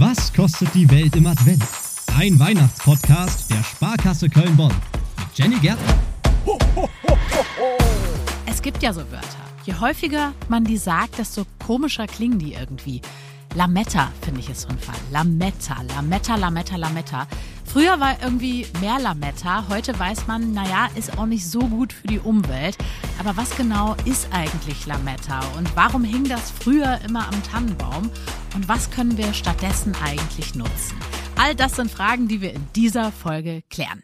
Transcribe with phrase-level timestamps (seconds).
[0.00, 1.62] Was kostet die Welt im Advent?
[2.16, 4.72] Ein Weihnachtspodcast der Sparkasse Köln-Bonn
[5.18, 5.94] mit Jenny Gärtner.
[8.46, 9.44] Es gibt ja so Wörter.
[9.66, 13.02] Je häufiger man die sagt, desto komischer klingen die irgendwie.
[13.54, 14.96] Lametta, finde ich, ist so ein Fall.
[15.10, 17.26] Lametta, Lametta, Lametta, Lametta.
[17.72, 19.68] Früher war irgendwie mehr Lametta.
[19.68, 22.76] Heute weiß man, naja, ist auch nicht so gut für die Umwelt.
[23.20, 25.38] Aber was genau ist eigentlich Lametta?
[25.56, 28.10] Und warum hing das früher immer am Tannenbaum?
[28.56, 30.96] Und was können wir stattdessen eigentlich nutzen?
[31.36, 34.02] All das sind Fragen, die wir in dieser Folge klären.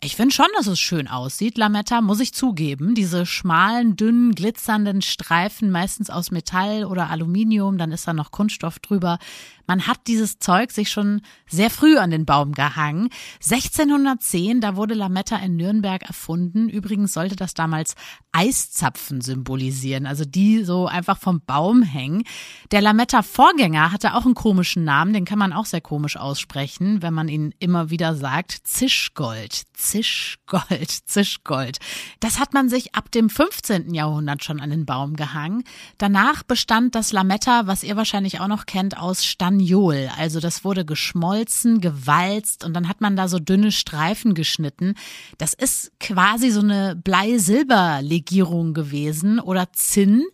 [0.00, 2.94] Ich finde schon, dass es schön aussieht, Lametta, muss ich zugeben.
[2.94, 8.78] Diese schmalen, dünnen, glitzernden Streifen, meistens aus Metall oder Aluminium, dann ist da noch Kunststoff
[8.78, 9.18] drüber.
[9.66, 13.10] Man hat dieses Zeug sich schon sehr früh an den Baum gehangen.
[13.42, 16.70] 1610, da wurde Lametta in Nürnberg erfunden.
[16.70, 17.94] Übrigens sollte das damals
[18.32, 22.22] Eiszapfen symbolisieren, also die so einfach vom Baum hängen.
[22.70, 27.12] Der Lametta-Vorgänger hatte auch einen komischen Namen, den kann man auch sehr komisch aussprechen, wenn
[27.12, 28.52] man ihn immer wieder sagt.
[28.62, 31.78] Zischgold, Zischgold, Zischgold.
[32.20, 33.94] Das hat man sich ab dem 15.
[33.94, 35.64] Jahrhundert schon an den Baum gehangen.
[35.96, 40.10] Danach bestand das Lametta, was ihr wahrscheinlich auch noch kennt, aus Staniol.
[40.18, 44.94] Also das wurde geschmolzen, gewalzt und dann hat man da so dünne Streifen geschnitten.
[45.38, 50.26] Das ist quasi so eine Blei-Silber-Legierung gewesen oder Zinn.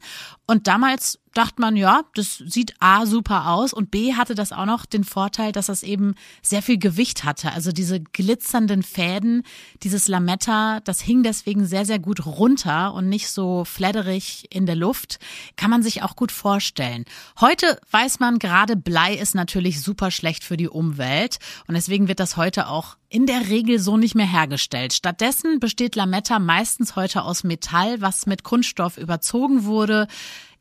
[0.46, 4.66] Und damals dachte man, ja, das sieht A super aus und B hatte das auch
[4.66, 7.52] noch den Vorteil, dass das eben sehr viel Gewicht hatte.
[7.52, 9.42] Also diese glitzernden Fäden,
[9.82, 14.76] dieses Lametta, das hing deswegen sehr, sehr gut runter und nicht so fledderig in der
[14.76, 15.18] Luft.
[15.56, 17.04] Kann man sich auch gut vorstellen.
[17.40, 22.20] Heute weiß man, gerade Blei ist natürlich super schlecht für die Umwelt und deswegen wird
[22.20, 24.92] das heute auch in der Regel so nicht mehr hergestellt.
[24.92, 30.08] Stattdessen besteht Lametta meistens heute aus Metall, was mit Kunststoff überzogen wurde.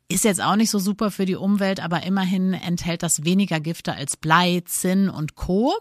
[0.08, 3.94] Ist jetzt auch nicht so super für die Umwelt, aber immerhin enthält das weniger Gifte
[3.94, 5.74] als Blei, Zinn und Co.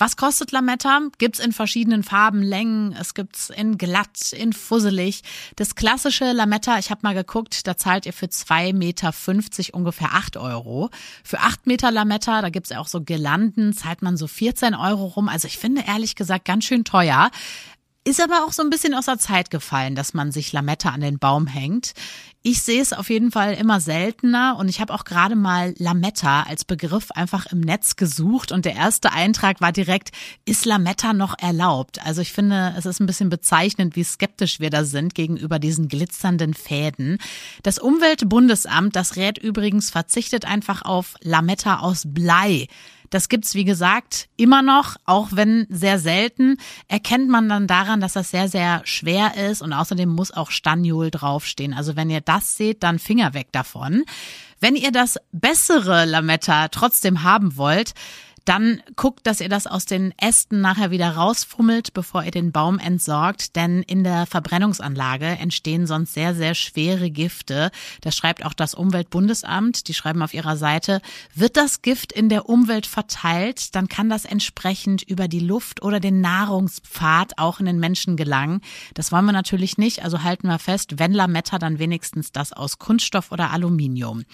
[0.00, 1.00] Was kostet Lametta?
[1.18, 2.92] Gibt's in verschiedenen Farben, Längen.
[2.92, 5.22] Es gibt's in glatt, in fusselig.
[5.56, 9.12] Das klassische Lametta, ich habe mal geguckt, da zahlt ihr für 2,50 Meter
[9.74, 10.90] ungefähr 8 Euro.
[11.24, 15.28] Für 8 Meter Lametta, da gibt's auch so Girlanden, zahlt man so 14 Euro rum.
[15.28, 17.32] Also ich finde ehrlich gesagt ganz schön teuer.
[18.04, 21.02] Ist aber auch so ein bisschen aus der Zeit gefallen, dass man sich Lametta an
[21.02, 21.92] den Baum hängt.
[22.42, 26.44] Ich sehe es auf jeden Fall immer seltener und ich habe auch gerade mal Lametta
[26.44, 30.12] als Begriff einfach im Netz gesucht und der erste Eintrag war direkt,
[30.46, 32.00] ist Lametta noch erlaubt?
[32.06, 35.88] Also ich finde, es ist ein bisschen bezeichnend, wie skeptisch wir da sind gegenüber diesen
[35.88, 37.18] glitzernden Fäden.
[37.62, 42.68] Das Umweltbundesamt, das rät übrigens, verzichtet einfach auf Lametta aus Blei.
[43.10, 46.56] Das gibt's wie gesagt immer noch, auch wenn sehr selten.
[46.88, 51.10] Erkennt man dann daran, dass das sehr sehr schwer ist und außerdem muss auch Staniol
[51.10, 51.74] draufstehen.
[51.74, 54.04] Also wenn ihr das seht, dann Finger weg davon.
[54.60, 57.94] Wenn ihr das bessere Lametta trotzdem haben wollt,
[58.48, 62.78] dann guckt, dass ihr das aus den Ästen nachher wieder rausfummelt, bevor ihr den Baum
[62.78, 67.70] entsorgt, denn in der Verbrennungsanlage entstehen sonst sehr, sehr schwere Gifte.
[68.00, 69.86] Das schreibt auch das Umweltbundesamt.
[69.88, 71.02] Die schreiben auf ihrer Seite,
[71.34, 76.00] wird das Gift in der Umwelt verteilt, dann kann das entsprechend über die Luft oder
[76.00, 78.62] den Nahrungspfad auch in den Menschen gelangen.
[78.94, 82.78] Das wollen wir natürlich nicht, also halten wir fest, wenn Lametta, dann wenigstens das aus
[82.78, 84.24] Kunststoff oder Aluminium.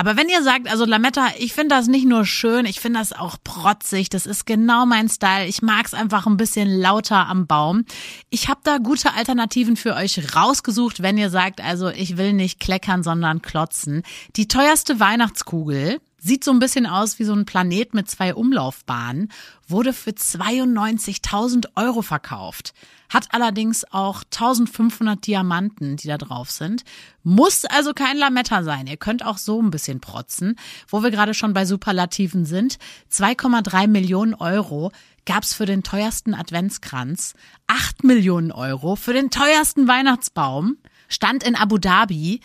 [0.00, 3.12] Aber wenn ihr sagt, also Lametta, ich finde das nicht nur schön, ich finde das
[3.12, 5.48] auch protzig, das ist genau mein Style.
[5.48, 7.84] Ich mag es einfach ein bisschen lauter am Baum.
[8.30, 12.60] Ich habe da gute Alternativen für euch rausgesucht, wenn ihr sagt, also ich will nicht
[12.60, 14.04] kleckern, sondern klotzen.
[14.36, 19.30] Die teuerste Weihnachtskugel, Sieht so ein bisschen aus wie so ein Planet mit zwei Umlaufbahnen,
[19.68, 22.74] wurde für 92.000 Euro verkauft.
[23.08, 26.82] Hat allerdings auch 1500 Diamanten, die da drauf sind.
[27.22, 28.88] Muss also kein Lametta sein.
[28.88, 30.56] Ihr könnt auch so ein bisschen protzen.
[30.88, 32.78] Wo wir gerade schon bei Superlativen sind.
[33.12, 34.90] 2,3 Millionen Euro
[35.24, 37.34] gab's für den teuersten Adventskranz.
[37.68, 40.78] 8 Millionen Euro für den teuersten Weihnachtsbaum.
[41.08, 42.40] Stand in Abu Dhabi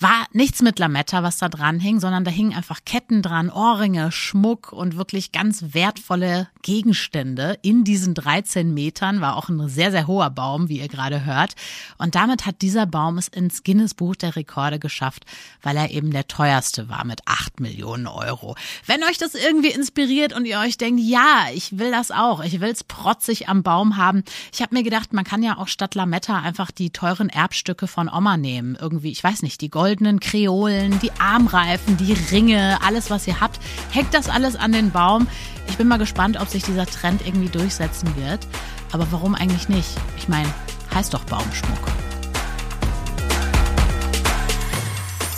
[0.00, 4.12] war nichts mit Lametta, was da dran hing, sondern da hingen einfach Ketten dran, Ohrringe,
[4.12, 9.20] Schmuck und wirklich ganz wertvolle Gegenstände in diesen 13 Metern.
[9.20, 11.54] War auch ein sehr, sehr hoher Baum, wie ihr gerade hört.
[11.98, 15.24] Und damit hat dieser Baum es ins Guinness Buch der Rekorde geschafft,
[15.62, 18.54] weil er eben der teuerste war mit 8 Millionen Euro.
[18.86, 22.60] Wenn euch das irgendwie inspiriert und ihr euch denkt, ja, ich will das auch, ich
[22.60, 24.22] will's protzig am Baum haben.
[24.52, 28.08] Ich habe mir gedacht, man kann ja auch statt Lametta einfach die teuren Erbstücke von
[28.08, 28.76] Oma nehmen.
[28.80, 33.40] Irgendwie, ich weiß nicht, die Gold goldenen Kreolen, die Armreifen, die Ringe, alles, was ihr
[33.40, 33.58] habt.
[33.90, 35.26] Hängt das alles an den Baum.
[35.66, 38.46] Ich bin mal gespannt, ob sich dieser Trend irgendwie durchsetzen wird.
[38.92, 39.88] Aber warum eigentlich nicht?
[40.18, 40.46] Ich meine,
[40.94, 41.78] heißt doch Baumschmuck.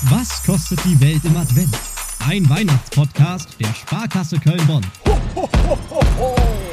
[0.02, 1.78] Was kostet die Welt im Advent?
[2.28, 4.84] Ein Weihnachtspodcast der Sparkasse Köln-Bonn.
[5.06, 5.48] ho, ho,
[6.18, 6.69] ho.